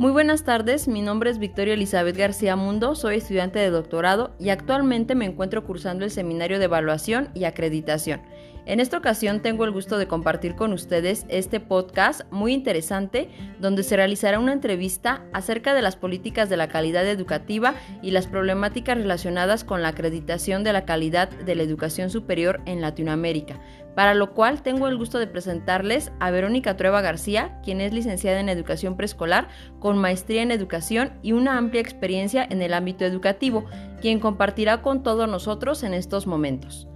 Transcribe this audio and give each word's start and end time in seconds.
Muy 0.00 0.12
buenas 0.12 0.44
tardes, 0.44 0.88
mi 0.88 1.02
nombre 1.02 1.28
es 1.28 1.38
Victoria 1.38 1.74
Elizabeth 1.74 2.16
García 2.16 2.56
Mundo, 2.56 2.94
soy 2.94 3.16
estudiante 3.16 3.58
de 3.58 3.68
doctorado 3.68 4.30
y 4.38 4.48
actualmente 4.48 5.14
me 5.14 5.26
encuentro 5.26 5.62
cursando 5.62 6.06
el 6.06 6.10
Seminario 6.10 6.58
de 6.58 6.64
Evaluación 6.64 7.28
y 7.34 7.44
Acreditación. 7.44 8.22
En 8.66 8.78
esta 8.78 8.98
ocasión 8.98 9.40
tengo 9.40 9.64
el 9.64 9.70
gusto 9.70 9.96
de 9.96 10.06
compartir 10.06 10.54
con 10.54 10.72
ustedes 10.72 11.24
este 11.28 11.60
podcast 11.60 12.22
muy 12.30 12.52
interesante 12.52 13.30
donde 13.58 13.82
se 13.82 13.96
realizará 13.96 14.38
una 14.38 14.52
entrevista 14.52 15.24
acerca 15.32 15.72
de 15.72 15.82
las 15.82 15.96
políticas 15.96 16.48
de 16.48 16.56
la 16.56 16.68
calidad 16.68 17.06
educativa 17.06 17.74
y 18.02 18.10
las 18.10 18.26
problemáticas 18.26 18.98
relacionadas 18.98 19.64
con 19.64 19.82
la 19.82 19.88
acreditación 19.88 20.62
de 20.62 20.72
la 20.72 20.84
calidad 20.84 21.30
de 21.30 21.54
la 21.54 21.62
educación 21.62 22.10
superior 22.10 22.60
en 22.66 22.80
Latinoamérica, 22.82 23.60
para 23.94 24.14
lo 24.14 24.34
cual 24.34 24.62
tengo 24.62 24.88
el 24.88 24.98
gusto 24.98 25.18
de 25.18 25.26
presentarles 25.26 26.12
a 26.20 26.30
Verónica 26.30 26.76
Trueba 26.76 27.00
García, 27.00 27.58
quien 27.64 27.80
es 27.80 27.92
licenciada 27.92 28.40
en 28.40 28.48
educación 28.48 28.96
preescolar 28.96 29.48
con 29.78 29.98
maestría 29.98 30.42
en 30.42 30.50
educación 30.50 31.12
y 31.22 31.32
una 31.32 31.56
amplia 31.56 31.80
experiencia 31.80 32.46
en 32.48 32.60
el 32.62 32.74
ámbito 32.74 33.04
educativo, 33.04 33.64
quien 34.00 34.20
compartirá 34.20 34.82
con 34.82 35.02
todos 35.02 35.28
nosotros 35.28 35.82
en 35.82 35.94
estos 35.94 36.26
momentos. 36.26 36.86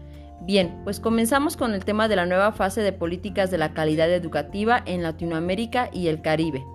Bien, 0.46 0.78
pues 0.84 1.00
comenzamos 1.00 1.56
con 1.56 1.72
el 1.72 1.86
tema 1.86 2.06
de 2.06 2.16
la 2.16 2.26
nueva 2.26 2.52
fase 2.52 2.82
de 2.82 2.92
políticas 2.92 3.50
de 3.50 3.56
la 3.56 3.72
calidad 3.72 4.12
educativa 4.12 4.82
en 4.84 5.02
Latinoamérica 5.02 5.88
y 5.90 6.08
el 6.08 6.20
Caribe. 6.20 6.66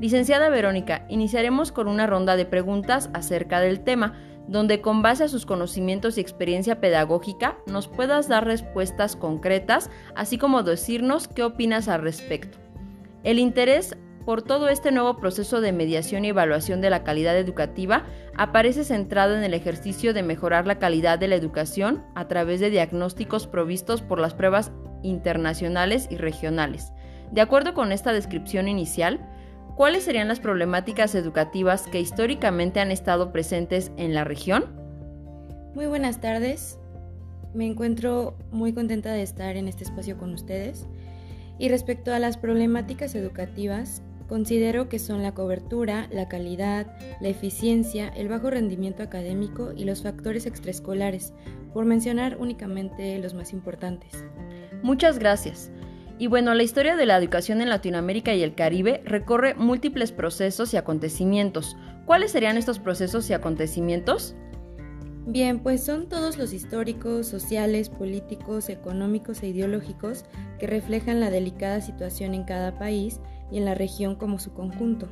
Licenciada 0.00 0.48
Verónica, 0.48 1.06
iniciaremos 1.08 1.70
con 1.70 1.86
una 1.86 2.08
ronda 2.08 2.34
de 2.34 2.46
preguntas 2.46 3.10
acerca 3.14 3.60
del 3.60 3.84
tema, 3.84 4.18
donde 4.48 4.80
con 4.80 5.02
base 5.02 5.22
a 5.22 5.28
sus 5.28 5.46
conocimientos 5.46 6.18
y 6.18 6.20
experiencia 6.20 6.80
pedagógica 6.80 7.58
nos 7.68 7.86
puedas 7.86 8.26
dar 8.26 8.44
respuestas 8.44 9.14
concretas, 9.14 9.88
así 10.16 10.36
como 10.36 10.64
decirnos 10.64 11.28
qué 11.28 11.44
opinas 11.44 11.86
al 11.86 12.02
respecto. 12.02 12.58
El 13.22 13.38
interés 13.38 13.96
por 14.24 14.42
todo 14.42 14.68
este 14.68 14.92
nuevo 14.92 15.16
proceso 15.18 15.60
de 15.60 15.72
mediación 15.72 16.24
y 16.24 16.28
evaluación 16.28 16.80
de 16.80 16.90
la 16.90 17.04
calidad 17.04 17.36
educativa 17.38 18.04
aparece 18.36 18.84
centrado 18.84 19.36
en 19.36 19.44
el 19.44 19.54
ejercicio 19.54 20.14
de 20.14 20.22
mejorar 20.22 20.66
la 20.66 20.78
calidad 20.78 21.18
de 21.18 21.28
la 21.28 21.36
educación 21.36 22.04
a 22.14 22.28
través 22.28 22.60
de 22.60 22.70
diagnósticos 22.70 23.46
provistos 23.46 24.02
por 24.02 24.18
las 24.20 24.34
pruebas 24.34 24.72
internacionales 25.02 26.06
y 26.10 26.16
regionales. 26.16 26.92
De 27.30 27.40
acuerdo 27.40 27.74
con 27.74 27.92
esta 27.92 28.12
descripción 28.12 28.68
inicial, 28.68 29.20
¿Cuáles 29.76 30.04
serían 30.04 30.28
las 30.28 30.38
problemáticas 30.38 31.14
educativas 31.14 31.86
que 31.86 31.98
históricamente 31.98 32.80
han 32.80 32.90
estado 32.90 33.32
presentes 33.32 33.90
en 33.96 34.12
la 34.12 34.22
región? 34.22 34.66
Muy 35.74 35.86
buenas 35.86 36.20
tardes. 36.20 36.78
Me 37.54 37.66
encuentro 37.66 38.36
muy 38.50 38.74
contenta 38.74 39.12
de 39.12 39.22
estar 39.22 39.56
en 39.56 39.68
este 39.68 39.84
espacio 39.84 40.18
con 40.18 40.34
ustedes. 40.34 40.86
Y 41.58 41.70
respecto 41.70 42.12
a 42.12 42.18
las 42.18 42.36
problemáticas 42.36 43.14
educativas, 43.14 44.02
considero 44.26 44.88
que 44.88 44.98
son 44.98 45.22
la 45.22 45.34
cobertura, 45.34 46.08
la 46.10 46.28
calidad, 46.28 46.96
la 47.20 47.28
eficiencia, 47.28 48.08
el 48.08 48.28
bajo 48.28 48.50
rendimiento 48.50 49.02
académico 49.02 49.72
y 49.76 49.84
los 49.84 50.02
factores 50.02 50.46
extraescolares, 50.46 51.32
por 51.72 51.84
mencionar 51.84 52.36
únicamente 52.38 53.18
los 53.18 53.34
más 53.34 53.52
importantes. 53.52 54.24
Muchas 54.82 55.18
gracias. 55.18 55.70
Y 56.18 56.26
bueno, 56.26 56.54
la 56.54 56.62
historia 56.62 56.96
de 56.96 57.06
la 57.06 57.16
educación 57.16 57.60
en 57.60 57.68
Latinoamérica 57.68 58.34
y 58.34 58.42
el 58.42 58.54
Caribe 58.54 59.02
recorre 59.04 59.54
múltiples 59.54 60.12
procesos 60.12 60.72
y 60.72 60.76
acontecimientos. 60.76 61.76
¿Cuáles 62.04 62.32
serían 62.32 62.56
estos 62.56 62.78
procesos 62.78 63.28
y 63.30 63.32
acontecimientos? 63.32 64.36
Bien, 65.26 65.60
pues 65.60 65.84
son 65.84 66.08
todos 66.08 66.36
los 66.36 66.52
históricos, 66.52 67.28
sociales, 67.28 67.88
políticos, 67.88 68.68
económicos 68.68 69.42
e 69.42 69.48
ideológicos 69.48 70.24
que 70.58 70.66
reflejan 70.66 71.20
la 71.20 71.30
delicada 71.30 71.80
situación 71.80 72.34
en 72.34 72.42
cada 72.42 72.76
país 72.76 73.20
y 73.52 73.58
en 73.58 73.64
la 73.64 73.74
región 73.74 74.16
como 74.16 74.38
su 74.38 74.52
conjunto. 74.52 75.08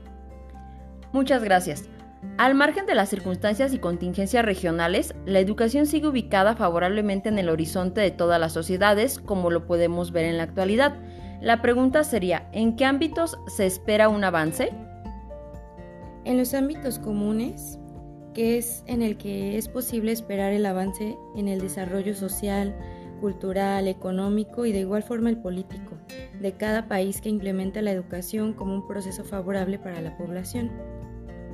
Muchas 1.13 1.45
gracias. 1.45 1.89
Al 2.37 2.55
margen 2.55 2.87
de 2.87 2.95
las 2.95 3.09
circunstancias 3.09 3.73
y 3.73 3.79
contingencias 3.79 4.45
regionales, 4.45 5.15
la 5.27 5.39
educación 5.39 5.87
sigue 5.87 6.09
ubicada 6.09 6.55
favorablemente 6.55 7.29
en 7.29 7.39
el 7.39 7.49
horizonte 7.49 8.01
de 8.01 8.11
todas 8.11 8.39
las 8.39 8.53
sociedades, 8.53 9.19
como 9.19 9.51
lo 9.51 9.67
podemos 9.67 10.13
ver 10.13 10.27
en 10.27 10.37
la 10.37 10.43
actualidad. 10.45 10.97
La 11.41 11.63
pregunta 11.63 12.05
sería, 12.05 12.49
¿en 12.53 12.77
qué 12.77 12.85
ámbitos 12.85 13.39
se 13.47 13.67
espera 13.67 14.11
un 14.11 14.25
avance? 14.25 14.71
En 16.25 16.37
los 16.37 16.53
ámbitos 16.53 16.99
comunes, 16.99 17.79
que 18.35 18.59
es 18.59 18.85
en 18.87 19.01
el 19.01 19.17
que 19.17 19.57
es 19.57 19.69
posible 19.69 20.13
esperar 20.13 20.53
el 20.53 20.67
avance 20.67 21.17
en 21.37 21.49
el 21.49 21.61
desarrollo 21.61 22.15
social, 22.15 22.77
cultural, 23.21 23.87
económico 23.87 24.67
y 24.67 24.73
de 24.73 24.81
igual 24.81 25.03
forma 25.03 25.31
el 25.31 25.37
político 25.37 25.97
de 26.41 26.53
cada 26.53 26.89
país 26.89 27.21
que 27.21 27.29
implementa 27.29 27.83
la 27.83 27.93
educación 27.93 28.55
como 28.55 28.75
un 28.75 28.89
proceso 28.89 29.25
favorable 29.25 29.79
para 29.79 30.01
la 30.01 30.17
población. 30.17 30.71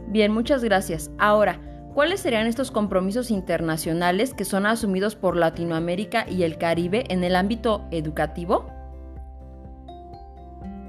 Bien, 0.08 0.32
muchas 0.32 0.62
gracias. 0.62 1.10
Ahora, 1.18 1.60
¿cuáles 1.94 2.20
serían 2.20 2.46
estos 2.46 2.70
compromisos 2.70 3.30
internacionales 3.30 4.32
que 4.32 4.44
son 4.44 4.66
asumidos 4.66 5.16
por 5.16 5.36
Latinoamérica 5.36 6.26
y 6.28 6.44
el 6.44 6.58
Caribe 6.58 7.04
en 7.08 7.24
el 7.24 7.34
ámbito 7.34 7.84
educativo? 7.90 8.66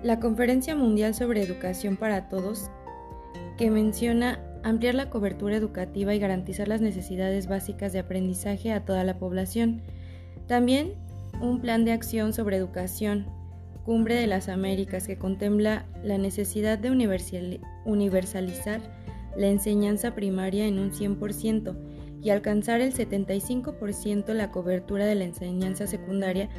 La 0.04 0.20
Conferencia 0.20 0.76
Mundial 0.76 1.16
sobre 1.16 1.42
Educación 1.42 1.98
para 1.98 2.30
Todos, 2.30 2.70
que 3.58 3.72
menciona 3.72 4.40
ampliar 4.64 4.96
la 4.96 5.10
cobertura 5.10 5.56
educativa 5.56 6.14
y 6.14 6.20
garantizar 6.20 6.68
las 6.68 6.82
necesidades 6.82 7.48
básicas 7.48 7.94
de 7.94 8.00
aprendizaje 8.00 8.72
a 8.72 8.86
toda 8.86 9.04
la 9.04 9.18
población. 9.18 9.82
También 10.48 10.94
un 11.42 11.60
plan 11.60 11.86
de 11.86 11.92
acción 11.92 12.34
sobre 12.34 12.58
educación, 12.58 13.26
Cumbre 13.86 14.16
de 14.16 14.28
las 14.28 14.50
Américas, 14.50 15.08
que 15.08 15.18
contempla 15.18 15.86
la 16.04 16.18
necesidad 16.18 16.78
de 16.78 16.92
universalizar 17.86 18.82
la 19.38 19.48
enseñanza 19.48 20.14
primaria 20.14 20.66
en 20.66 20.80
un 20.80 20.92
100% 20.92 21.78
y 22.22 22.30
alcanzar 22.32 22.82
el 22.82 22.94
75% 22.94 24.34
la 24.34 24.52
cobertura 24.52 25.06
de 25.06 25.16
la 25.16 25.26
enseñanza 25.26 25.88
secundaria 25.88 26.50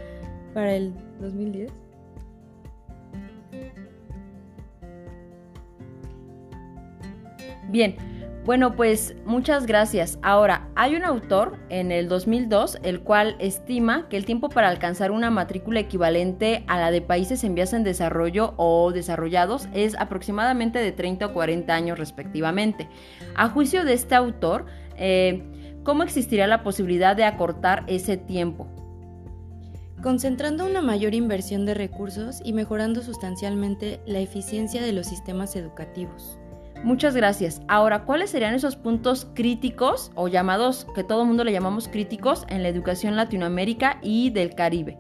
para 0.55 0.75
el 0.75 0.95
2010. 1.21 1.71
Bien, 7.71 7.97
bueno, 8.49 8.77
pues 8.77 9.15
muchas 9.27 9.67
gracias. 9.67 10.19
Ahora, 10.23 10.71
hay 10.75 10.97
un 10.97 11.05
autor 11.05 11.59
en 11.69 11.93
el 11.93 12.09
2002 12.09 12.79
el 12.83 13.03
cual 13.03 13.37
estima 13.41 14.09
que 14.09 14.17
el 14.17 14.25
tiempo 14.25 14.49
para 14.49 14.71
alcanzar 14.71 15.11
una 15.11 15.31
matrícula 15.31 15.81
equivalente 15.81 16.65
a 16.67 16.79
la 16.79 16.91
de 16.91 17.03
países 17.03 17.45
en 17.45 17.55
vías 17.55 17.75
en 17.75 17.85
desarrollo 17.85 18.55
o 18.57 18.91
desarrollados 18.91 19.69
es 19.75 19.95
aproximadamente 19.97 20.79
de 20.79 20.93
30 20.93 21.27
o 21.27 21.33
40 21.35 21.75
años 21.75 21.99
respectivamente. 21.99 22.89
A 23.35 23.51
juicio 23.51 23.85
de 23.85 23.93
este 23.93 24.15
autor, 24.15 24.65
eh, 24.97 25.43
¿cómo 25.85 26.03
existiría 26.03 26.47
la 26.47 26.63
posibilidad 26.63 27.15
de 27.15 27.25
acortar 27.25 27.85
ese 27.87 28.17
tiempo? 28.17 28.67
Concentrando 30.03 30.65
una 30.65 30.81
mayor 30.81 31.13
inversión 31.15 31.67
de 31.67 31.75
recursos 31.75 32.41
y 32.43 32.55
mejorando 32.55 33.03
sustancialmente 33.03 34.01
la 34.07 34.21
eficiencia 34.21 34.81
de 34.81 34.95
los 34.95 35.07
sistemas 35.07 35.55
educativos. 35.55 36.38
Muchas 36.85 37.17
gracias. 37.17 37.61
Ahora, 37.67 38.05
¿cuáles 38.05 38.31
serían 38.31 38.55
esos 38.55 38.77
puntos 38.77 39.27
críticos 39.35 40.13
o 40.15 40.29
llamados, 40.29 40.87
que 40.95 41.03
todo 41.03 41.23
el 41.23 41.29
mundo 41.29 41.43
le 41.43 41.53
llamamos 41.53 41.89
críticos, 41.89 42.45
en 42.49 42.63
la 42.63 42.69
educación 42.69 43.17
Latinoamérica 43.17 43.99
y 44.01 44.31
del 44.31 44.55
Caribe? 44.55 44.97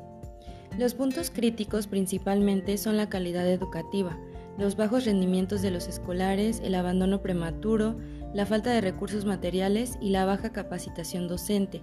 Los 0.76 0.94
puntos 0.94 1.30
críticos 1.30 1.86
principalmente 1.86 2.76
son 2.78 2.96
la 2.96 3.08
calidad 3.08 3.46
educativa, 3.48 4.18
los 4.58 4.76
bajos 4.76 5.04
rendimientos 5.04 5.62
de 5.62 5.70
los 5.70 5.86
escolares, 5.86 6.60
el 6.64 6.74
abandono 6.74 7.22
prematuro, 7.22 7.96
la 8.34 8.44
falta 8.44 8.70
de 8.70 8.80
recursos 8.80 9.24
materiales 9.24 9.98
y 10.00 10.10
la 10.10 10.24
baja 10.24 10.50
capacitación 10.50 11.28
docente. 11.28 11.80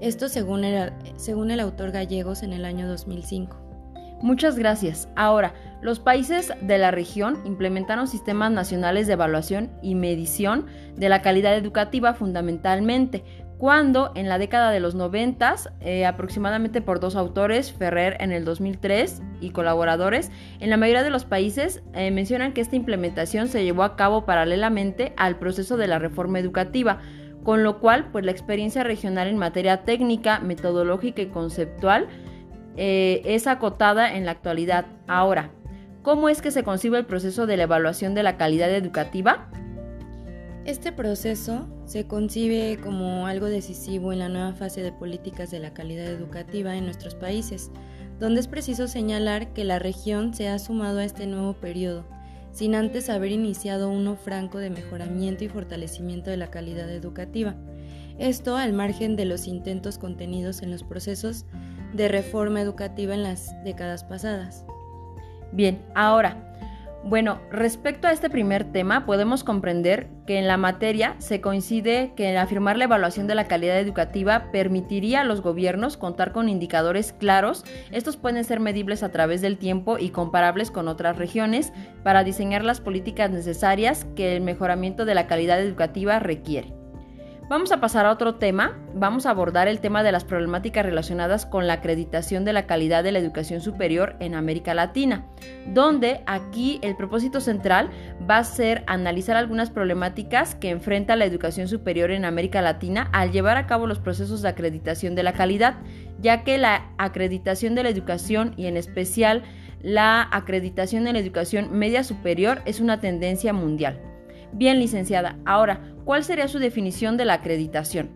Esto 0.00 0.28
según 0.28 0.64
el, 0.64 0.92
según 1.16 1.50
el 1.50 1.60
autor 1.60 1.92
Gallegos 1.92 2.42
en 2.42 2.52
el 2.52 2.64
año 2.64 2.88
2005. 2.88 3.56
Muchas 4.22 4.58
gracias. 4.58 5.08
Ahora, 5.16 5.54
los 5.82 5.98
países 5.98 6.52
de 6.60 6.78
la 6.78 6.90
región 6.90 7.38
implementaron 7.44 8.06
sistemas 8.06 8.50
nacionales 8.50 9.06
de 9.06 9.14
evaluación 9.14 9.70
y 9.82 9.94
medición 9.94 10.66
de 10.96 11.08
la 11.08 11.22
calidad 11.22 11.56
educativa 11.56 12.12
fundamentalmente, 12.12 13.24
cuando 13.56 14.12
en 14.14 14.28
la 14.28 14.38
década 14.38 14.70
de 14.70 14.80
los 14.80 14.94
90, 14.94 15.54
eh, 15.80 16.06
aproximadamente 16.06 16.80
por 16.80 16.98
dos 16.98 17.14
autores, 17.14 17.72
Ferrer 17.72 18.16
en 18.20 18.32
el 18.32 18.44
2003 18.46 19.20
y 19.42 19.50
colaboradores, 19.50 20.30
en 20.60 20.70
la 20.70 20.78
mayoría 20.78 21.02
de 21.02 21.10
los 21.10 21.26
países 21.26 21.82
eh, 21.92 22.10
mencionan 22.10 22.54
que 22.54 22.62
esta 22.62 22.76
implementación 22.76 23.48
se 23.48 23.62
llevó 23.62 23.82
a 23.82 23.96
cabo 23.96 24.24
paralelamente 24.24 25.12
al 25.18 25.38
proceso 25.38 25.76
de 25.76 25.88
la 25.88 25.98
reforma 25.98 26.38
educativa, 26.38 27.00
con 27.42 27.62
lo 27.62 27.80
cual 27.80 28.10
pues 28.12 28.24
la 28.24 28.30
experiencia 28.30 28.82
regional 28.82 29.28
en 29.28 29.36
materia 29.36 29.84
técnica, 29.84 30.40
metodológica 30.40 31.20
y 31.20 31.26
conceptual 31.26 32.08
eh, 32.78 33.20
es 33.26 33.46
acotada 33.46 34.14
en 34.14 34.24
la 34.24 34.32
actualidad. 34.32 34.86
Ahora, 35.06 35.50
¿cómo 36.02 36.28
es 36.28 36.42
que 36.42 36.50
se 36.50 36.62
concibe 36.62 36.98
el 36.98 37.06
proceso 37.06 37.46
de 37.46 37.56
la 37.56 37.64
evaluación 37.64 38.14
de 38.14 38.22
la 38.22 38.36
calidad 38.36 38.70
educativa? 38.74 39.50
Este 40.64 40.92
proceso 40.92 41.66
se 41.86 42.06
concibe 42.06 42.78
como 42.82 43.26
algo 43.26 43.46
decisivo 43.46 44.12
en 44.12 44.18
la 44.18 44.28
nueva 44.28 44.52
fase 44.52 44.82
de 44.82 44.92
políticas 44.92 45.50
de 45.50 45.58
la 45.58 45.72
calidad 45.72 46.06
educativa 46.06 46.76
en 46.76 46.84
nuestros 46.84 47.14
países, 47.14 47.70
donde 48.18 48.40
es 48.40 48.46
preciso 48.46 48.86
señalar 48.86 49.52
que 49.52 49.64
la 49.64 49.78
región 49.78 50.34
se 50.34 50.48
ha 50.48 50.58
sumado 50.58 50.98
a 50.98 51.04
este 51.04 51.26
nuevo 51.26 51.54
periodo, 51.54 52.04
sin 52.52 52.74
antes 52.74 53.08
haber 53.08 53.32
iniciado 53.32 53.90
uno 53.90 54.16
franco 54.16 54.58
de 54.58 54.70
mejoramiento 54.70 55.44
y 55.44 55.48
fortalecimiento 55.48 56.30
de 56.30 56.36
la 56.36 56.50
calidad 56.50 56.90
educativa. 56.90 57.56
Esto 58.18 58.56
al 58.56 58.74
margen 58.74 59.16
de 59.16 59.24
los 59.24 59.46
intentos 59.46 59.96
contenidos 59.96 60.60
en 60.60 60.70
los 60.70 60.82
procesos 60.82 61.46
de 61.94 62.08
reforma 62.08 62.60
educativa 62.60 63.14
en 63.14 63.22
las 63.22 63.50
décadas 63.64 64.04
pasadas. 64.04 64.66
Bien, 65.52 65.82
ahora, 65.94 66.50
bueno, 67.02 67.40
respecto 67.50 68.08
a 68.08 68.12
este 68.12 68.28
primer 68.28 68.64
tema, 68.72 69.06
podemos 69.06 69.42
comprender 69.42 70.08
que 70.26 70.38
en 70.38 70.46
la 70.46 70.58
materia 70.58 71.16
se 71.18 71.40
coincide 71.40 72.12
que 72.14 72.36
afirmar 72.36 72.76
la 72.76 72.84
evaluación 72.84 73.26
de 73.26 73.34
la 73.34 73.48
calidad 73.48 73.80
educativa 73.80 74.50
permitiría 74.52 75.22
a 75.22 75.24
los 75.24 75.40
gobiernos 75.40 75.96
contar 75.96 76.32
con 76.32 76.50
indicadores 76.50 77.14
claros. 77.14 77.64
Estos 77.90 78.18
pueden 78.18 78.44
ser 78.44 78.60
medibles 78.60 79.02
a 79.02 79.10
través 79.10 79.40
del 79.40 79.56
tiempo 79.56 79.96
y 79.98 80.10
comparables 80.10 80.70
con 80.70 80.88
otras 80.88 81.16
regiones 81.16 81.72
para 82.04 82.22
diseñar 82.22 82.64
las 82.64 82.82
políticas 82.82 83.30
necesarias 83.30 84.06
que 84.14 84.36
el 84.36 84.42
mejoramiento 84.42 85.06
de 85.06 85.14
la 85.14 85.26
calidad 85.26 85.58
educativa 85.60 86.18
requiere. 86.18 86.79
Vamos 87.50 87.72
a 87.72 87.80
pasar 87.80 88.06
a 88.06 88.12
otro 88.12 88.36
tema. 88.36 88.78
Vamos 88.94 89.26
a 89.26 89.30
abordar 89.30 89.66
el 89.66 89.80
tema 89.80 90.04
de 90.04 90.12
las 90.12 90.22
problemáticas 90.22 90.86
relacionadas 90.86 91.46
con 91.46 91.66
la 91.66 91.72
acreditación 91.72 92.44
de 92.44 92.52
la 92.52 92.68
calidad 92.68 93.02
de 93.02 93.10
la 93.10 93.18
educación 93.18 93.60
superior 93.60 94.14
en 94.20 94.36
América 94.36 94.72
Latina, 94.72 95.26
donde 95.66 96.22
aquí 96.26 96.78
el 96.82 96.94
propósito 96.94 97.40
central 97.40 97.90
va 98.30 98.38
a 98.38 98.44
ser 98.44 98.84
analizar 98.86 99.36
algunas 99.36 99.68
problemáticas 99.68 100.54
que 100.54 100.70
enfrenta 100.70 101.16
la 101.16 101.24
educación 101.24 101.66
superior 101.66 102.12
en 102.12 102.24
América 102.24 102.62
Latina 102.62 103.10
al 103.12 103.32
llevar 103.32 103.56
a 103.56 103.66
cabo 103.66 103.88
los 103.88 103.98
procesos 103.98 104.42
de 104.42 104.48
acreditación 104.48 105.16
de 105.16 105.24
la 105.24 105.32
calidad, 105.32 105.74
ya 106.20 106.44
que 106.44 106.56
la 106.56 106.92
acreditación 106.98 107.74
de 107.74 107.82
la 107.82 107.88
educación 107.88 108.54
y 108.56 108.66
en 108.66 108.76
especial 108.76 109.42
la 109.82 110.22
acreditación 110.30 111.08
en 111.08 111.14
la 111.14 111.18
educación 111.18 111.76
media 111.76 112.04
superior 112.04 112.62
es 112.64 112.78
una 112.78 113.00
tendencia 113.00 113.52
mundial. 113.52 114.00
Bien, 114.52 114.78
licenciada, 114.78 115.38
ahora, 115.44 115.80
¿cuál 116.04 116.24
sería 116.24 116.48
su 116.48 116.58
definición 116.58 117.16
de 117.16 117.24
la 117.24 117.34
acreditación? 117.34 118.10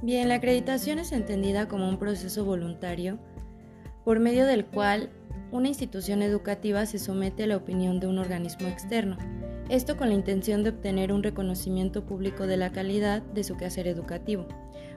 Bien, 0.00 0.28
la 0.28 0.36
acreditación 0.36 0.98
es 0.98 1.12
entendida 1.12 1.68
como 1.68 1.88
un 1.88 1.98
proceso 1.98 2.44
voluntario 2.44 3.18
por 4.04 4.18
medio 4.18 4.46
del 4.46 4.64
cual 4.64 5.10
una 5.52 5.68
institución 5.68 6.22
educativa 6.22 6.86
se 6.86 6.98
somete 6.98 7.44
a 7.44 7.46
la 7.46 7.56
opinión 7.56 8.00
de 8.00 8.06
un 8.06 8.18
organismo 8.18 8.66
externo, 8.68 9.16
esto 9.68 9.96
con 9.96 10.08
la 10.08 10.14
intención 10.14 10.62
de 10.64 10.70
obtener 10.70 11.12
un 11.12 11.22
reconocimiento 11.22 12.04
público 12.04 12.46
de 12.46 12.56
la 12.56 12.72
calidad 12.72 13.22
de 13.22 13.44
su 13.44 13.56
quehacer 13.56 13.86
educativo, 13.86 14.48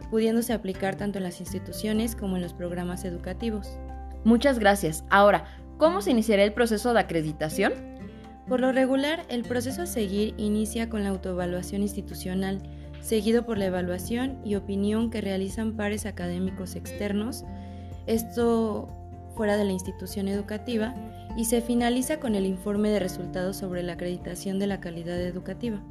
pudiéndose 0.09 0.53
aplicar 0.53 0.95
tanto 0.95 1.17
en 1.17 1.23
las 1.23 1.39
instituciones 1.39 2.15
como 2.15 2.37
en 2.37 2.41
los 2.41 2.53
programas 2.53 3.05
educativos. 3.05 3.77
Muchas 4.23 4.57
gracias. 4.57 5.03
Ahora, 5.09 5.45
¿cómo 5.77 6.01
se 6.01 6.11
iniciará 6.11 6.43
el 6.43 6.53
proceso 6.53 6.93
de 6.93 7.01
acreditación? 7.01 7.94
Por 8.47 8.59
lo 8.59 8.71
regular, 8.71 9.25
el 9.29 9.43
proceso 9.43 9.81
a 9.81 9.87
seguir 9.87 10.35
inicia 10.37 10.87
con 10.87 11.03
la 11.03 11.09
autoevaluación 11.09 11.81
institucional, 11.81 12.61
seguido 13.01 13.43
por 13.43 13.57
la 13.57 13.65
evaluación 13.65 14.39
y 14.45 14.55
opinión 14.55 15.09
que 15.09 15.21
realizan 15.21 15.75
pares 15.75 16.05
académicos 16.05 16.75
externos, 16.75 17.43
esto 18.05 18.87
fuera 19.35 19.57
de 19.57 19.65
la 19.65 19.71
institución 19.71 20.27
educativa, 20.27 20.93
y 21.35 21.45
se 21.45 21.61
finaliza 21.61 22.19
con 22.19 22.35
el 22.35 22.45
informe 22.45 22.89
de 22.89 22.99
resultados 22.99 23.57
sobre 23.57 23.83
la 23.83 23.93
acreditación 23.93 24.59
de 24.59 24.67
la 24.67 24.79
calidad 24.79 25.19
educativa. 25.19 25.81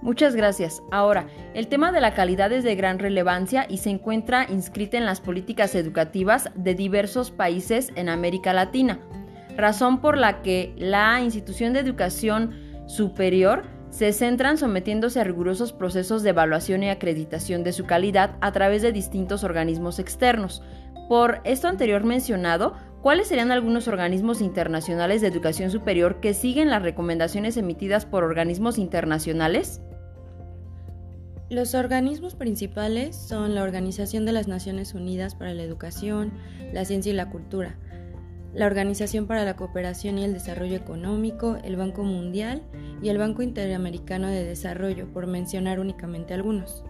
Muchas 0.00 0.36
gracias. 0.36 0.80
Ahora, 0.92 1.26
el 1.54 1.66
tema 1.66 1.90
de 1.90 2.00
la 2.00 2.14
calidad 2.14 2.52
es 2.52 2.62
de 2.62 2.74
gran 2.76 2.98
relevancia 2.98 3.66
y 3.68 3.78
se 3.78 3.90
encuentra 3.90 4.46
inscrita 4.48 4.96
en 4.96 5.06
las 5.06 5.20
políticas 5.20 5.74
educativas 5.74 6.50
de 6.54 6.74
diversos 6.74 7.30
países 7.30 7.90
en 7.96 8.08
América 8.08 8.52
Latina 8.52 9.00
razón 9.56 10.00
por 10.00 10.16
la 10.16 10.42
que 10.42 10.74
la 10.76 11.20
institución 11.20 11.72
de 11.72 11.80
educación 11.80 12.52
superior 12.86 13.62
se 13.90 14.12
centran 14.12 14.58
sometiéndose 14.58 15.20
a 15.20 15.24
rigurosos 15.24 15.72
procesos 15.72 16.24
de 16.24 16.30
evaluación 16.30 16.82
y 16.82 16.90
acreditación 16.90 17.62
de 17.62 17.72
su 17.72 17.84
calidad 17.84 18.36
a 18.40 18.50
través 18.50 18.82
de 18.82 18.90
distintos 18.90 19.44
organismos 19.44 20.00
externos. 20.00 20.62
Por 21.08 21.40
esto 21.44 21.68
anterior 21.68 22.02
mencionado, 22.02 22.74
¿cuáles 23.02 23.28
serían 23.28 23.52
algunos 23.52 23.86
organismos 23.86 24.40
internacionales 24.40 25.20
de 25.20 25.28
educación 25.28 25.70
superior 25.70 26.18
que 26.18 26.34
siguen 26.34 26.70
las 26.70 26.82
recomendaciones 26.82 27.56
emitidas 27.56 28.04
por 28.04 28.24
organismos 28.24 28.78
internacionales? 28.78 29.80
Los 31.50 31.74
organismos 31.74 32.34
principales 32.34 33.14
son 33.14 33.54
la 33.54 33.62
Organización 33.62 34.24
de 34.24 34.32
las 34.32 34.48
Naciones 34.48 34.94
Unidas 34.94 35.36
para 35.36 35.54
la 35.54 35.62
Educación, 35.62 36.32
la 36.72 36.84
Ciencia 36.84 37.12
y 37.12 37.14
la 37.14 37.30
Cultura, 37.30 37.76
la 38.54 38.66
Organización 38.66 39.26
para 39.26 39.44
la 39.44 39.56
Cooperación 39.56 40.18
y 40.18 40.24
el 40.24 40.32
Desarrollo 40.32 40.76
Económico, 40.76 41.58
el 41.64 41.76
Banco 41.76 42.04
Mundial 42.04 42.62
y 43.02 43.08
el 43.08 43.18
Banco 43.18 43.42
Interamericano 43.42 44.28
de 44.28 44.44
Desarrollo, 44.44 45.12
por 45.12 45.26
mencionar 45.26 45.80
únicamente 45.80 46.34
algunos. 46.34 46.84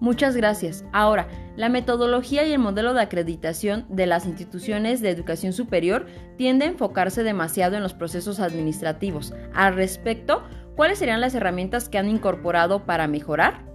Muchas 0.00 0.36
gracias. 0.36 0.84
Ahora, 0.92 1.26
la 1.56 1.68
metodología 1.68 2.46
y 2.46 2.52
el 2.52 2.60
modelo 2.60 2.94
de 2.94 3.02
acreditación 3.02 3.84
de 3.88 4.06
las 4.06 4.26
instituciones 4.26 5.00
de 5.00 5.10
educación 5.10 5.52
superior 5.52 6.06
tiende 6.36 6.66
a 6.66 6.68
enfocarse 6.68 7.24
demasiado 7.24 7.76
en 7.76 7.82
los 7.82 7.94
procesos 7.94 8.38
administrativos. 8.38 9.34
Al 9.54 9.74
respecto, 9.74 10.44
¿cuáles 10.76 10.98
serían 10.98 11.20
las 11.20 11.34
herramientas 11.34 11.88
que 11.88 11.98
han 11.98 12.08
incorporado 12.08 12.86
para 12.86 13.08
mejorar? 13.08 13.67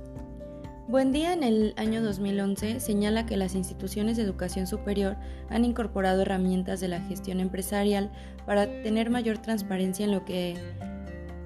Buen 0.93 1.11
Día 1.11 1.33
en 1.33 1.41
el 1.41 1.73
año 1.75 2.03
2011 2.03 2.79
señala 2.79 3.25
que 3.25 3.35
las 3.35 3.55
instituciones 3.55 4.15
de 4.15 4.21
educación 4.21 4.67
superior 4.67 5.15
han 5.49 5.65
incorporado 5.65 6.21
herramientas 6.21 6.81
de 6.81 6.87
la 6.87 7.01
gestión 7.01 7.39
empresarial 7.39 8.11
para 8.45 8.67
tener 8.83 9.09
mayor 9.09 9.39
transparencia 9.39 10.05
en 10.05 10.11
lo 10.11 10.23
que, 10.23 10.55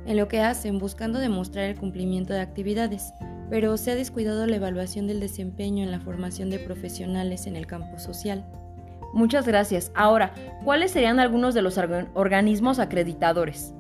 en 0.05 0.17
lo 0.17 0.27
que 0.27 0.41
hacen, 0.41 0.79
buscando 0.79 1.17
demostrar 1.19 1.63
el 1.63 1.79
cumplimiento 1.79 2.33
de 2.33 2.41
actividades, 2.41 3.13
pero 3.49 3.77
se 3.77 3.91
ha 3.91 3.95
descuidado 3.95 4.45
la 4.47 4.57
evaluación 4.57 5.07
del 5.07 5.21
desempeño 5.21 5.81
en 5.81 5.91
la 5.91 6.01
formación 6.01 6.49
de 6.49 6.59
profesionales 6.59 7.47
en 7.47 7.55
el 7.55 7.67
campo 7.67 7.99
social. 7.99 8.45
Muchas 9.13 9.47
gracias. 9.47 9.93
Ahora, 9.95 10.33
¿cuáles 10.65 10.91
serían 10.91 11.21
algunos 11.21 11.53
de 11.53 11.61
los 11.61 11.79
organismos 12.15 12.79
acreditadores? 12.79 13.73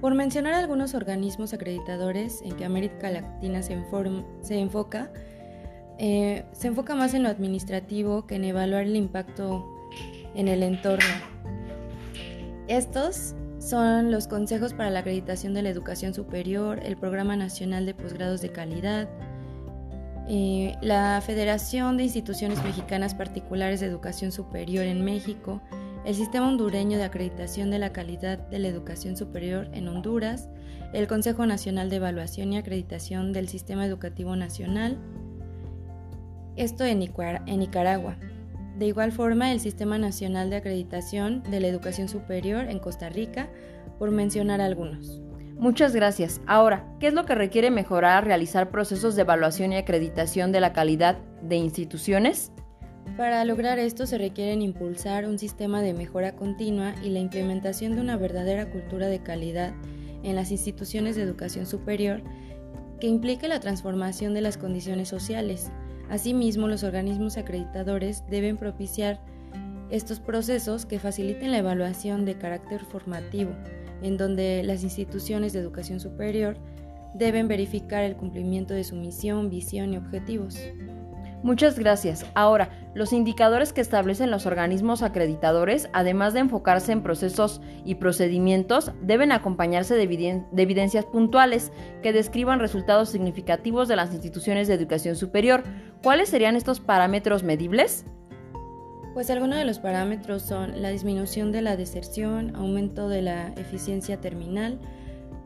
Por 0.00 0.14
mencionar 0.14 0.54
algunos 0.54 0.94
organismos 0.94 1.52
acreditadores 1.52 2.40
en 2.42 2.54
que 2.56 2.64
América 2.64 3.10
Latina 3.10 3.62
se, 3.62 3.72
enfoca, 3.72 5.10
eh, 5.98 6.44
se 6.52 6.68
enfoca 6.68 6.94
más 6.94 7.14
en 7.14 7.24
lo 7.24 7.28
administrativo 7.28 8.26
que 8.26 8.36
en 8.36 8.44
evaluar 8.44 8.84
el 8.84 8.94
impacto 8.94 9.66
en 10.34 10.46
el 10.46 10.62
entorno. 10.62 11.04
Estos 12.68 13.34
son 13.58 14.12
los 14.12 14.28
Consejos 14.28 14.72
para 14.72 14.90
la 14.90 15.00
Acreditación 15.00 15.52
de 15.52 15.62
la 15.62 15.70
Educación 15.70 16.14
Superior, 16.14 16.80
el 16.84 16.96
Programa 16.96 17.34
Nacional 17.34 17.84
de 17.84 17.94
Posgrados 17.94 18.40
de 18.40 18.50
Calidad, 18.50 19.08
eh, 20.28 20.76
la 20.80 21.20
Federación 21.26 21.96
de 21.96 22.04
Instituciones 22.04 22.62
Mexicanas 22.62 23.14
Particulares 23.14 23.80
de 23.80 23.86
Educación 23.86 24.30
Superior 24.30 24.84
en 24.84 25.04
México, 25.04 25.60
el 26.04 26.14
Sistema 26.14 26.48
Hondureño 26.48 26.98
de 26.98 27.04
Acreditación 27.04 27.70
de 27.70 27.78
la 27.78 27.92
Calidad 27.92 28.38
de 28.38 28.58
la 28.58 28.68
Educación 28.68 29.16
Superior 29.16 29.68
en 29.72 29.88
Honduras, 29.88 30.48
el 30.92 31.06
Consejo 31.06 31.44
Nacional 31.46 31.90
de 31.90 31.96
Evaluación 31.96 32.52
y 32.52 32.58
Acreditación 32.58 33.32
del 33.32 33.48
Sistema 33.48 33.84
Educativo 33.84 34.36
Nacional, 34.36 34.98
esto 36.56 36.84
en 36.84 36.98
Nicaragua. 36.98 38.16
De 38.78 38.86
igual 38.86 39.12
forma, 39.12 39.52
el 39.52 39.60
Sistema 39.60 39.98
Nacional 39.98 40.50
de 40.50 40.56
Acreditación 40.56 41.42
de 41.50 41.60
la 41.60 41.68
Educación 41.68 42.08
Superior 42.08 42.66
en 42.68 42.78
Costa 42.78 43.08
Rica, 43.08 43.48
por 43.98 44.10
mencionar 44.10 44.60
algunos. 44.60 45.20
Muchas 45.58 45.94
gracias. 45.94 46.40
Ahora, 46.46 46.86
¿qué 47.00 47.08
es 47.08 47.14
lo 47.14 47.26
que 47.26 47.34
requiere 47.34 47.72
mejorar 47.72 48.24
realizar 48.24 48.70
procesos 48.70 49.16
de 49.16 49.22
evaluación 49.22 49.72
y 49.72 49.76
acreditación 49.76 50.52
de 50.52 50.60
la 50.60 50.72
calidad 50.72 51.18
de 51.42 51.56
instituciones? 51.56 52.52
Para 53.16 53.44
lograr 53.44 53.78
esto 53.78 54.06
se 54.06 54.18
requieren 54.18 54.62
impulsar 54.62 55.26
un 55.26 55.38
sistema 55.38 55.82
de 55.82 55.94
mejora 55.94 56.36
continua 56.36 56.94
y 57.02 57.10
la 57.10 57.18
implementación 57.18 57.94
de 57.94 58.00
una 58.00 58.16
verdadera 58.16 58.70
cultura 58.70 59.08
de 59.08 59.20
calidad 59.20 59.74
en 60.22 60.36
las 60.36 60.50
instituciones 60.50 61.16
de 61.16 61.22
educación 61.22 61.66
superior 61.66 62.22
que 63.00 63.06
implique 63.06 63.48
la 63.48 63.60
transformación 63.60 64.34
de 64.34 64.40
las 64.40 64.56
condiciones 64.56 65.08
sociales. 65.08 65.70
Asimismo, 66.10 66.68
los 66.68 66.84
organismos 66.84 67.36
acreditadores 67.36 68.24
deben 68.28 68.56
propiciar 68.56 69.20
estos 69.90 70.20
procesos 70.20 70.86
que 70.86 70.98
faciliten 70.98 71.50
la 71.50 71.58
evaluación 71.58 72.24
de 72.24 72.36
carácter 72.36 72.84
formativo, 72.84 73.52
en 74.02 74.16
donde 74.16 74.62
las 74.62 74.82
instituciones 74.82 75.52
de 75.52 75.60
educación 75.60 76.00
superior 76.00 76.56
deben 77.14 77.48
verificar 77.48 78.04
el 78.04 78.16
cumplimiento 78.16 78.74
de 78.74 78.84
su 78.84 78.96
misión, 78.96 79.50
visión 79.50 79.94
y 79.94 79.96
objetivos. 79.96 80.58
Muchas 81.42 81.78
gracias. 81.78 82.26
Ahora, 82.34 82.68
los 82.94 83.12
indicadores 83.12 83.72
que 83.72 83.80
establecen 83.80 84.30
los 84.30 84.44
organismos 84.46 85.02
acreditadores, 85.02 85.88
además 85.92 86.34
de 86.34 86.40
enfocarse 86.40 86.90
en 86.90 87.02
procesos 87.02 87.60
y 87.84 87.94
procedimientos, 87.94 88.90
deben 89.02 89.30
acompañarse 89.30 89.94
de, 89.94 90.02
evidencias 90.56 91.04
puntuales 91.04 91.70
que 92.02 92.12
describan 92.12 92.58
resultados 92.58 93.10
significativos 93.10 93.86
de 93.86 93.94
las 93.94 94.12
instituciones 94.12 94.66
de 94.66 94.74
educación 94.74 95.14
superior. 95.14 95.62
¿Cuáles 96.02 96.28
serían 96.28 96.56
estos 96.56 96.80
parámetros 96.80 97.44
medibles? 97.44 98.04
Pues 99.14 99.30
algunos 99.30 99.58
de 99.58 99.64
los 99.64 99.78
parámetros 99.78 100.42
son 100.42 100.82
la 100.82 100.90
disminución 100.90 101.52
de 101.52 101.62
la 101.62 101.76
deserción, 101.76 102.56
aumento 102.56 103.08
de 103.08 103.22
la 103.22 103.48
eficiencia 103.56 104.20
terminal, 104.20 104.80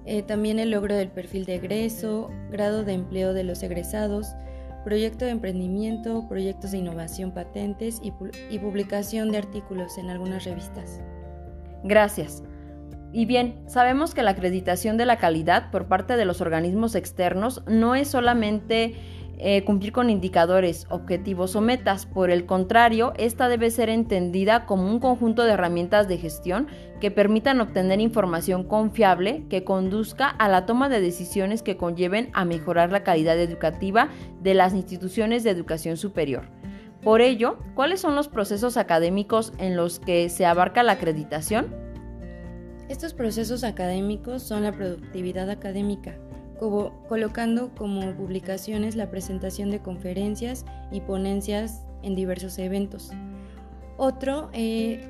eh, 0.04 0.22
también 0.22 0.58
el 0.58 0.70
logro 0.70 0.94
del 0.94 1.08
perfil 1.08 1.44
de 1.44 1.56
egreso, 1.56 2.30
grado 2.50 2.82
de 2.82 2.94
empleo 2.94 3.34
de 3.34 3.44
los 3.44 3.62
egresados, 3.62 4.34
proyecto 4.84 5.24
de 5.24 5.30
emprendimiento, 5.30 6.26
proyectos 6.28 6.72
de 6.72 6.78
innovación, 6.78 7.32
patentes 7.32 8.00
y, 8.02 8.12
y 8.50 8.58
publicación 8.58 9.30
de 9.32 9.38
artículos 9.38 9.98
en 9.98 10.10
algunas 10.10 10.44
revistas. 10.44 11.00
Gracias. 11.84 12.42
Y 13.12 13.26
bien, 13.26 13.62
sabemos 13.66 14.14
que 14.14 14.22
la 14.22 14.30
acreditación 14.30 14.96
de 14.96 15.04
la 15.04 15.18
calidad 15.18 15.70
por 15.70 15.86
parte 15.86 16.16
de 16.16 16.24
los 16.24 16.40
organismos 16.40 16.94
externos 16.94 17.62
no 17.66 17.94
es 17.94 18.08
solamente 18.08 18.94
eh, 19.44 19.64
cumplir 19.64 19.92
con 19.92 20.08
indicadores, 20.08 20.87
objetivos 20.88 21.56
o 21.56 21.61
metas. 21.61 22.06
Por 22.06 22.30
el 22.30 22.46
contrario, 22.46 23.12
esta 23.16 23.49
debe 23.49 23.72
ser 23.72 23.88
entendida 23.88 24.66
como 24.66 24.88
un 24.88 25.00
conjunto 25.00 25.42
de 25.42 25.50
herramientas 25.50 26.06
de 26.06 26.16
gestión 26.16 26.68
que 27.00 27.11
permitan 27.11 27.61
obtener 27.61 28.00
información 28.00 28.62
confiable 28.62 29.44
que 29.50 29.64
conduzca 29.64 30.28
a 30.28 30.49
la 30.49 30.64
toma 30.64 30.88
de 30.88 31.00
decisiones 31.00 31.64
que 31.64 31.76
conlleven 31.76 32.30
a 32.34 32.44
mejorar 32.44 32.92
la 32.92 33.02
calidad 33.02 33.37
educativa 33.37 34.11
de 34.40 34.54
las 34.54 34.75
instituciones 34.75 35.42
de 35.42 35.50
educación 35.50 35.96
superior. 35.96 36.49
Por 37.02 37.20
ello, 37.20 37.58
¿cuáles 37.75 38.00
son 38.00 38.14
los 38.14 38.28
procesos 38.28 38.76
académicos 38.76 39.52
en 39.58 39.76
los 39.76 39.99
que 39.99 40.28
se 40.28 40.46
abarca 40.46 40.84
la 40.84 40.92
acreditación? 40.92 41.75
Estos 42.88 43.12
procesos 43.12 43.64
académicos 43.64 44.44
son 44.44 44.62
la 44.62 44.70
productividad 44.70 45.50
académica, 45.50 46.16
colocando 47.09 47.75
como 47.75 48.12
publicaciones 48.14 48.97
la 48.97 49.11
presentación 49.11 49.71
de 49.71 49.81
conferencias 49.81 50.64
y 50.90 51.00
ponencias 51.00 51.85
en 52.02 52.14
diversos 52.14 52.59
eventos. 52.59 53.11
Otro 53.97 54.50
eh, 54.52 55.00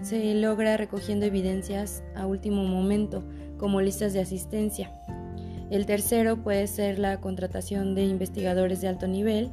se 0.00 0.34
logra 0.34 0.76
recogiendo 0.76 1.26
evidencias 1.26 2.02
a 2.14 2.26
último 2.26 2.64
momento, 2.64 3.24
como 3.58 3.80
listas 3.80 4.12
de 4.12 4.20
asistencia. 4.20 4.92
El 5.70 5.84
tercero 5.84 6.42
puede 6.42 6.66
ser 6.66 6.98
la 6.98 7.20
contratación 7.20 7.94
de 7.94 8.04
investigadores 8.04 8.80
de 8.80 8.88
alto 8.88 9.06
nivel. 9.06 9.50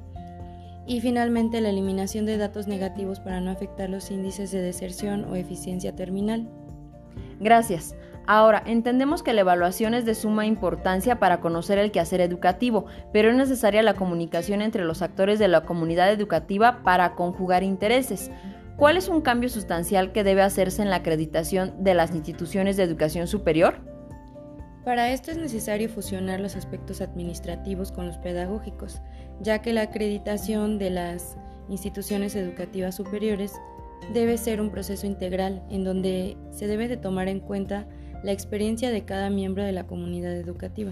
Y 0.88 1.02
finalmente 1.02 1.62
la 1.62 1.70
eliminación 1.70 2.28
de 2.28 2.38
datos 2.38 2.68
negativos 2.68 3.20
para 3.20 3.42
no 3.42 3.50
afectar 3.50 3.90
los 3.90 4.12
índices 4.12 4.52
de 4.52 4.62
deserción 4.62 5.26
o 5.26 5.36
eficiencia 5.36 5.96
terminal. 5.96 6.48
Gracias. 7.40 7.96
Ahora, 8.28 8.64
entendemos 8.66 9.22
que 9.22 9.34
la 9.34 9.42
evaluación 9.42 9.94
es 9.94 10.06
de 10.06 10.16
suma 10.16 10.48
importancia 10.48 11.20
para 11.20 11.42
conocer 11.42 11.78
el 11.78 11.92
quehacer 11.92 12.22
educativo, 12.22 12.86
pero 13.14 13.30
es 13.30 13.36
necesaria 13.36 13.84
la 13.84 13.94
comunicación 13.94 14.62
entre 14.62 14.84
los 14.84 15.02
actores 15.04 15.38
de 15.38 15.48
la 15.48 15.62
comunidad 15.62 16.12
educativa 16.12 16.82
para 16.84 17.14
conjugar 17.14 17.62
intereses. 17.62 18.32
¿Cuál 18.78 18.98
es 18.98 19.10
un 19.10 19.22
cambio 19.22 19.50
sustancial 19.50 20.12
que 20.12 20.24
debe 20.24 20.42
hacerse 20.42 20.82
en 20.82 20.90
la 20.90 20.98
acreditación 20.98 21.84
de 21.84 21.94
las 21.94 22.16
instituciones 22.16 22.78
de 22.78 22.84
educación 22.84 23.28
superior? 23.28 23.76
Para 24.84 25.12
esto 25.12 25.32
es 25.32 25.38
necesario 25.38 25.88
fusionar 25.90 26.40
los 26.40 26.56
aspectos 26.56 27.02
administrativos 27.02 27.92
con 27.92 28.08
los 28.08 28.18
pedagógicos, 28.18 29.02
ya 29.40 29.60
que 29.62 29.74
la 29.74 29.84
acreditación 29.84 30.78
de 30.78 30.90
las 30.90 31.38
instituciones 31.70 32.36
educativas 32.36 32.96
superiores 32.96 33.54
debe 34.14 34.38
ser 34.38 34.62
un 34.62 34.70
proceso 34.70 35.08
integral 35.08 35.64
en 35.70 35.84
donde 35.84 36.38
se 36.52 36.68
debe 36.68 36.88
de 36.88 36.98
tomar 36.98 37.28
en 37.28 37.40
cuenta 37.40 37.88
la 38.26 38.32
experiencia 38.32 38.90
de 38.90 39.06
cada 39.06 39.30
miembro 39.30 39.64
de 39.64 39.72
la 39.72 39.86
comunidad 39.86 40.36
educativa. 40.36 40.92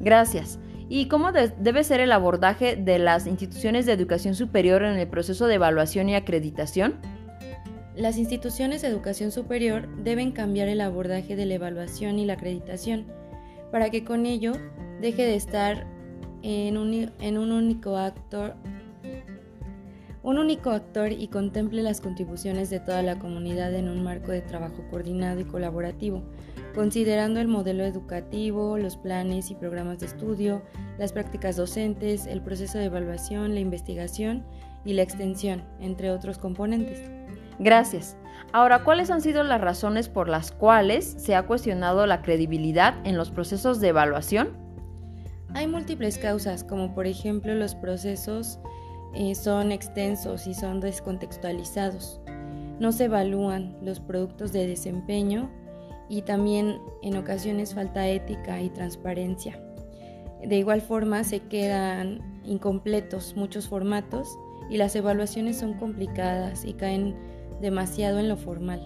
Gracias. 0.00 0.58
¿Y 0.88 1.06
cómo 1.06 1.30
debe 1.30 1.84
ser 1.84 2.00
el 2.00 2.10
abordaje 2.10 2.74
de 2.74 2.98
las 2.98 3.28
instituciones 3.28 3.86
de 3.86 3.92
educación 3.92 4.34
superior 4.34 4.82
en 4.82 4.98
el 4.98 5.06
proceso 5.06 5.46
de 5.46 5.54
evaluación 5.54 6.08
y 6.08 6.16
acreditación? 6.16 6.96
Las 7.94 8.18
instituciones 8.18 8.82
de 8.82 8.88
educación 8.88 9.30
superior 9.30 9.88
deben 10.02 10.32
cambiar 10.32 10.66
el 10.66 10.80
abordaje 10.80 11.36
de 11.36 11.46
la 11.46 11.54
evaluación 11.54 12.18
y 12.18 12.26
la 12.26 12.32
acreditación 12.32 13.06
para 13.70 13.90
que 13.90 14.04
con 14.04 14.26
ello 14.26 14.52
deje 15.00 15.22
de 15.22 15.36
estar 15.36 15.86
en 16.42 16.76
un, 16.76 17.12
en 17.20 17.38
un 17.38 17.52
único 17.52 17.96
actor 17.96 18.56
un 20.22 20.38
único 20.38 20.70
actor 20.70 21.12
y 21.12 21.28
contemple 21.28 21.82
las 21.82 22.00
contribuciones 22.00 22.68
de 22.70 22.80
toda 22.80 23.02
la 23.02 23.18
comunidad 23.18 23.74
en 23.74 23.88
un 23.88 24.02
marco 24.02 24.32
de 24.32 24.42
trabajo 24.42 24.84
coordinado 24.90 25.40
y 25.40 25.44
colaborativo, 25.44 26.22
considerando 26.74 27.40
el 27.40 27.48
modelo 27.48 27.84
educativo, 27.84 28.76
los 28.76 28.96
planes 28.96 29.50
y 29.50 29.54
programas 29.54 29.98
de 30.00 30.06
estudio, 30.06 30.62
las 30.98 31.12
prácticas 31.12 31.56
docentes, 31.56 32.26
el 32.26 32.42
proceso 32.42 32.78
de 32.78 32.86
evaluación, 32.86 33.54
la 33.54 33.60
investigación 33.60 34.44
y 34.84 34.92
la 34.92 35.02
extensión, 35.02 35.64
entre 35.80 36.10
otros 36.10 36.38
componentes. 36.38 37.00
Gracias. 37.58 38.16
Ahora, 38.52 38.84
¿cuáles 38.84 39.10
han 39.10 39.20
sido 39.20 39.42
las 39.42 39.60
razones 39.60 40.08
por 40.08 40.28
las 40.28 40.50
cuales 40.50 41.04
se 41.04 41.34
ha 41.34 41.46
cuestionado 41.46 42.06
la 42.06 42.22
credibilidad 42.22 42.94
en 43.04 43.16
los 43.16 43.30
procesos 43.30 43.80
de 43.80 43.88
evaluación? 43.88 44.48
Hay 45.54 45.66
múltiples 45.66 46.16
causas, 46.18 46.64
como 46.64 46.94
por 46.94 47.06
ejemplo 47.06 47.54
los 47.54 47.74
procesos 47.74 48.58
son 49.34 49.72
extensos 49.72 50.46
y 50.46 50.54
son 50.54 50.80
descontextualizados. 50.80 52.20
No 52.78 52.92
se 52.92 53.04
evalúan 53.04 53.76
los 53.82 54.00
productos 54.00 54.52
de 54.52 54.66
desempeño 54.66 55.50
y 56.08 56.22
también 56.22 56.80
en 57.02 57.16
ocasiones 57.16 57.74
falta 57.74 58.08
ética 58.08 58.60
y 58.60 58.70
transparencia. 58.70 59.60
De 60.42 60.56
igual 60.56 60.80
forma 60.80 61.22
se 61.24 61.40
quedan 61.40 62.40
incompletos 62.44 63.36
muchos 63.36 63.68
formatos 63.68 64.38
y 64.70 64.76
las 64.76 64.96
evaluaciones 64.96 65.58
son 65.58 65.74
complicadas 65.74 66.64
y 66.64 66.72
caen 66.72 67.16
demasiado 67.60 68.18
en 68.18 68.28
lo 68.28 68.36
formal. 68.36 68.80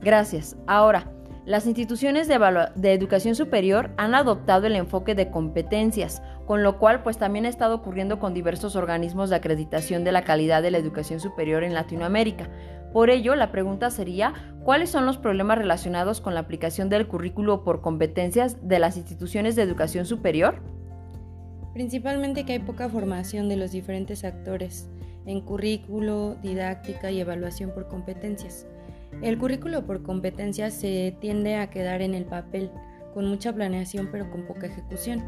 Gracias. 0.00 0.56
Ahora, 0.66 1.12
las 1.46 1.66
instituciones 1.66 2.28
de, 2.28 2.92
educación 2.92 3.34
superior 3.34 3.90
han 3.96 4.14
adoptado 4.14 4.66
el 4.66 4.76
enfoque 4.76 5.14
de 5.14 5.30
competencias, 5.30 6.22
con 6.46 6.62
lo 6.62 6.78
cual 6.78 7.02
pues 7.02 7.16
también 7.16 7.46
ha 7.46 7.48
estado 7.48 7.76
ocurriendo 7.76 8.18
con 8.18 8.34
diversos 8.34 8.76
organismos 8.76 9.30
de 9.30 9.36
acreditación 9.36 10.04
de 10.04 10.12
la 10.12 10.22
calidad 10.22 10.62
de 10.62 10.70
la 10.70 10.78
educación 10.78 11.18
superior 11.18 11.64
en 11.64 11.72
Latinoamérica. 11.72 12.50
Por 12.92 13.08
ello, 13.08 13.36
la 13.36 13.52
pregunta 13.52 13.90
sería, 13.90 14.34
¿cuáles 14.64 14.90
son 14.90 15.06
los 15.06 15.16
problemas 15.16 15.56
relacionados 15.56 16.20
con 16.20 16.34
la 16.34 16.40
aplicación 16.40 16.88
del 16.88 17.08
currículo 17.08 17.64
por 17.64 17.80
competencias 17.80 18.56
de 18.68 18.78
las 18.78 18.96
instituciones 18.96 19.56
de 19.56 19.62
educación 19.62 20.04
superior? 20.04 20.60
Principalmente 21.72 22.44
que 22.44 22.54
hay 22.54 22.58
poca 22.58 22.88
formación 22.88 23.48
de 23.48 23.56
los 23.56 23.70
diferentes 23.70 24.24
actores 24.24 24.90
en 25.24 25.40
currículo, 25.40 26.34
didáctica 26.42 27.10
y 27.10 27.20
evaluación 27.20 27.70
por 27.70 27.88
competencias. 27.88 28.66
El 29.22 29.38
currículo 29.38 29.84
por 29.84 30.02
competencias 30.02 30.74
se 30.74 31.14
tiende 31.20 31.56
a 31.56 31.70
quedar 31.70 32.00
en 32.02 32.14
el 32.14 32.24
papel, 32.24 32.70
con 33.12 33.26
mucha 33.26 33.52
planeación 33.52 34.08
pero 34.10 34.30
con 34.30 34.46
poca 34.46 34.66
ejecución. 34.66 35.22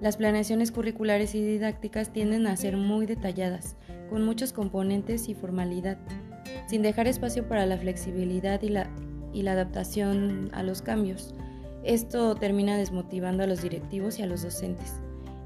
Las 0.00 0.16
planeaciones 0.16 0.72
curriculares 0.72 1.34
y 1.34 1.42
didácticas 1.44 2.12
tienden 2.12 2.46
a 2.46 2.56
ser 2.56 2.76
muy 2.76 3.06
detalladas, 3.06 3.76
con 4.10 4.24
muchos 4.24 4.52
componentes 4.52 5.28
y 5.28 5.34
formalidad, 5.34 5.96
sin 6.66 6.82
dejar 6.82 7.06
espacio 7.06 7.48
para 7.48 7.66
la 7.66 7.78
flexibilidad 7.78 8.60
y 8.62 8.68
la, 8.68 8.90
y 9.32 9.42
la 9.42 9.52
adaptación 9.52 10.50
a 10.52 10.62
los 10.62 10.82
cambios. 10.82 11.34
Esto 11.84 12.34
termina 12.34 12.76
desmotivando 12.76 13.44
a 13.44 13.46
los 13.46 13.62
directivos 13.62 14.18
y 14.18 14.22
a 14.22 14.26
los 14.26 14.42
docentes, 14.42 15.00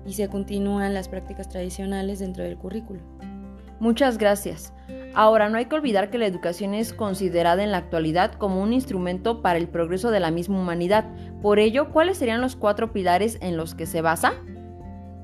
y 0.06 0.14
se 0.14 0.28
continúan 0.28 0.95
las 0.95 1.09
prácticas 1.09 1.49
tradicionales 1.49 2.18
dentro 2.18 2.42
del 2.42 2.56
currículo. 2.56 3.00
Muchas 3.78 4.16
gracias. 4.16 4.73
Ahora, 5.18 5.49
no 5.49 5.56
hay 5.56 5.64
que 5.64 5.75
olvidar 5.75 6.11
que 6.11 6.18
la 6.18 6.26
educación 6.26 6.75
es 6.75 6.92
considerada 6.92 7.64
en 7.64 7.73
la 7.73 7.78
actualidad 7.78 8.35
como 8.35 8.62
un 8.62 8.75
instrumento 8.75 9.40
para 9.40 9.58
el 9.58 9.66
progreso 9.66 10.11
de 10.11 10.20
la 10.20 10.30
misma 10.30 10.61
humanidad. 10.61 11.06
Por 11.40 11.58
ello, 11.58 11.90
¿cuáles 11.90 12.18
serían 12.18 12.42
los 12.42 12.54
cuatro 12.54 12.92
pilares 12.92 13.38
en 13.40 13.56
los 13.56 13.75
que 13.75 13.87
se 13.87 14.02
basa? 14.02 14.35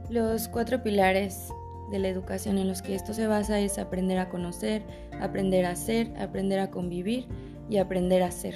Los 0.09 0.49
cuatro 0.49 0.83
pilares 0.83 1.53
de 1.91 1.99
la 1.99 2.09
educación 2.09 2.57
en 2.57 2.69
los 2.69 2.81
que 2.81 2.95
esto 2.95 3.13
se 3.13 3.27
basa 3.27 3.61
es 3.61 3.79
aprender 3.79 4.17
a 4.17 4.31
conocer, 4.31 4.83
aprender 5.21 5.67
a 5.67 5.77
ser, 5.77 6.11
aprender 6.19 6.59
a 6.61 6.71
convivir 6.71 7.29
y 7.69 7.77
aprender 7.77 8.23
a 8.23 8.31
ser. 8.31 8.55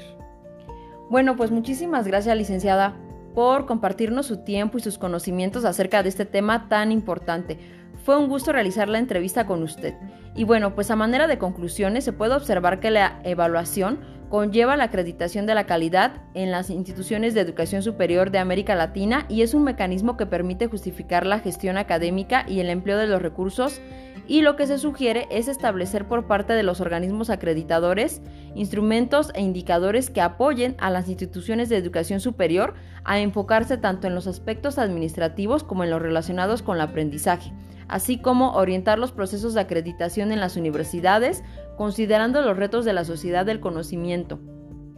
Bueno, 1.11 1.37
pues 1.37 1.51
muchísimas 1.51 2.07
gracias, 2.07 2.35
licenciada, 2.35 2.97
por 3.35 3.67
compartirnos 3.67 4.25
su 4.25 4.39
tiempo 4.39 4.79
y 4.79 4.81
sus 4.81 4.97
conocimientos 4.97 5.67
acerca 5.67 6.03
de 6.03 6.09
este 6.09 6.25
tema 6.25 6.71
tan 6.71 6.93
importante. 6.93 7.59
Fue 8.07 8.17
un 8.17 8.29
gusto 8.29 8.53
realizar 8.53 8.89
la 8.89 9.01
entrevista 9.01 9.47
con 9.47 9.65
usted. 9.65 9.95
Y 10.37 10.45
bueno, 10.45 10.77
pues 10.77 10.93
a 10.93 10.95
manera 10.95 11.27
de 11.27 11.39
conclusiones 11.39 12.05
se 12.05 12.13
puede 12.13 12.37
observar 12.37 12.79
que 12.79 12.93
la 12.93 13.19
evaluación 13.25 13.99
conlleva 14.29 14.77
la 14.77 14.85
acreditación 14.85 15.47
de 15.47 15.55
la 15.55 15.67
calidad 15.67 16.23
en 16.35 16.51
las 16.51 16.71
instituciones 16.71 17.35
de 17.35 17.41
educación 17.41 17.83
superior 17.83 18.31
de 18.31 18.39
América 18.39 18.75
Latina 18.75 19.27
y 19.29 19.43
es 19.43 19.55
un 19.55 19.65
mecanismo 19.65 20.17
que 20.17 20.27
permite 20.27 20.67
justificar 20.67 21.27
la 21.27 21.41
gestión 21.41 21.77
académica 21.77 22.45
y 22.49 22.61
el 22.61 22.71
empleo 22.71 22.99
de 22.99 23.07
los 23.07 23.23
recursos. 23.23 23.81
Y 24.29 24.43
lo 24.43 24.57
que 24.57 24.67
se 24.67 24.79
sugiere 24.79 25.29
es 25.31 25.47
establecer 25.47 26.09
por 26.09 26.27
parte 26.27 26.55
de 26.55 26.65
los 26.65 26.81
organismos 26.81 27.31
acreditadores 27.31 28.23
instrumentos 28.55 29.31
e 29.35 29.43
indicadores 29.43 30.11
que 30.11 30.21
apoyen 30.21 30.75
a 30.79 30.91
las 30.91 31.09
instituciones 31.09 31.69
de 31.69 31.77
educación 31.77 32.21
superior 32.21 32.75
a 33.05 33.21
enfocarse 33.21 33.77
tanto 33.77 34.07
en 34.09 34.15
los 34.15 34.27
aspectos 34.27 34.79
administrativos 34.79 35.63
como 35.63 35.85
en 35.85 35.91
los 35.91 36.03
relacionados 36.03 36.63
con 36.63 36.77
el 36.77 36.83
aprendizaje 36.83 37.53
así 37.89 38.19
como 38.19 38.53
orientar 38.53 38.99
los 38.99 39.13
procesos 39.13 39.55
de 39.55 39.61
acreditación 39.61 40.33
en 40.33 40.41
las 40.41 40.57
universidades, 40.57 41.43
considerando 41.77 42.41
los 42.43 42.57
retos 42.57 42.85
de 42.85 42.93
la 42.93 43.05
sociedad 43.05 43.47
del 43.47 43.61
conocimiento. 43.61 44.41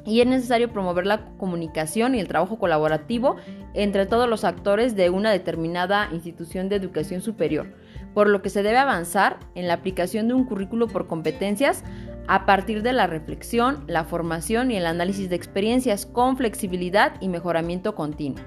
Y 0.06 0.20
es 0.20 0.26
necesario 0.26 0.72
promover 0.72 1.06
la 1.06 1.26
comunicación 1.36 2.14
y 2.14 2.20
el 2.20 2.28
trabajo 2.28 2.58
colaborativo 2.58 3.36
entre 3.74 4.06
todos 4.06 4.28
los 4.28 4.44
actores 4.44 4.96
de 4.96 5.10
una 5.10 5.30
determinada 5.30 6.08
institución 6.12 6.68
de 6.68 6.76
educación 6.76 7.20
superior, 7.20 7.74
por 8.14 8.28
lo 8.28 8.40
que 8.40 8.48
se 8.48 8.62
debe 8.62 8.78
avanzar 8.78 9.38
en 9.54 9.68
la 9.68 9.74
aplicación 9.74 10.28
de 10.28 10.34
un 10.34 10.44
currículo 10.44 10.88
por 10.88 11.06
competencias 11.06 11.84
a 12.26 12.46
partir 12.46 12.82
de 12.82 12.92
la 12.92 13.06
reflexión, 13.06 13.84
la 13.86 14.04
formación 14.04 14.70
y 14.70 14.76
el 14.76 14.86
análisis 14.86 15.28
de 15.28 15.36
experiencias 15.36 16.06
con 16.06 16.36
flexibilidad 16.36 17.14
y 17.20 17.28
mejoramiento 17.28 17.94
continuo. 17.94 18.44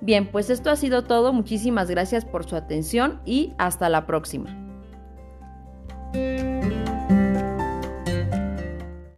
Bien, 0.00 0.26
pues 0.26 0.50
esto 0.50 0.70
ha 0.70 0.76
sido 0.76 1.04
todo. 1.04 1.32
Muchísimas 1.32 1.90
gracias 1.90 2.24
por 2.24 2.48
su 2.48 2.56
atención 2.56 3.20
y 3.24 3.54
hasta 3.58 3.88
la 3.88 4.06
próxima. 4.06 4.67